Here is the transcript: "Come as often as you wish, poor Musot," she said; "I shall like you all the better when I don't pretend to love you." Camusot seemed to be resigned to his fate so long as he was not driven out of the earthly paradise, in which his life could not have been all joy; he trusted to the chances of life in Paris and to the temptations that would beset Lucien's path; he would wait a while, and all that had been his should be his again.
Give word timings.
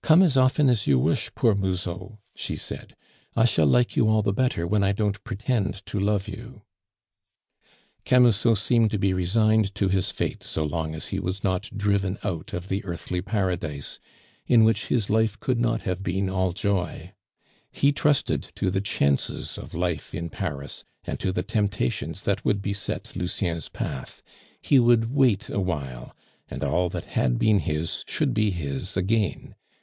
"Come 0.00 0.22
as 0.22 0.38
often 0.38 0.70
as 0.70 0.86
you 0.86 0.98
wish, 0.98 1.30
poor 1.34 1.54
Musot," 1.54 2.12
she 2.34 2.56
said; 2.56 2.96
"I 3.36 3.44
shall 3.44 3.66
like 3.66 3.94
you 3.94 4.08
all 4.08 4.22
the 4.22 4.32
better 4.32 4.66
when 4.66 4.82
I 4.82 4.92
don't 4.92 5.22
pretend 5.22 5.84
to 5.84 6.00
love 6.00 6.26
you." 6.26 6.62
Camusot 8.06 8.54
seemed 8.56 8.90
to 8.92 8.98
be 8.98 9.12
resigned 9.12 9.74
to 9.74 9.88
his 9.90 10.10
fate 10.10 10.42
so 10.42 10.64
long 10.64 10.94
as 10.94 11.08
he 11.08 11.20
was 11.20 11.44
not 11.44 11.68
driven 11.76 12.16
out 12.24 12.54
of 12.54 12.68
the 12.68 12.82
earthly 12.86 13.20
paradise, 13.20 13.98
in 14.46 14.64
which 14.64 14.86
his 14.86 15.10
life 15.10 15.38
could 15.40 15.60
not 15.60 15.82
have 15.82 16.02
been 16.02 16.30
all 16.30 16.52
joy; 16.52 17.12
he 17.70 17.92
trusted 17.92 18.42
to 18.54 18.70
the 18.70 18.80
chances 18.80 19.58
of 19.58 19.74
life 19.74 20.14
in 20.14 20.30
Paris 20.30 20.84
and 21.04 21.20
to 21.20 21.32
the 21.32 21.42
temptations 21.42 22.24
that 22.24 22.46
would 22.46 22.62
beset 22.62 23.14
Lucien's 23.14 23.68
path; 23.68 24.22
he 24.62 24.78
would 24.78 25.12
wait 25.14 25.50
a 25.50 25.60
while, 25.60 26.16
and 26.48 26.64
all 26.64 26.88
that 26.88 27.04
had 27.04 27.38
been 27.38 27.58
his 27.58 28.04
should 28.08 28.32
be 28.32 28.50
his 28.50 28.96
again. 28.96 29.54